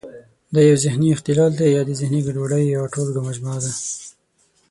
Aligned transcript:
دا 0.53 0.61
یو 0.69 0.77
ذهني 0.85 1.07
اختلال 1.15 1.51
دی 1.59 1.67
یا 1.75 1.81
د 1.85 1.91
ذهني 2.01 2.19
ګډوډیو 2.25 2.73
یوه 2.75 2.91
ټولګه 2.93 3.19
او 3.21 3.27
مجموعه 3.29 3.59
ده. 3.63 3.71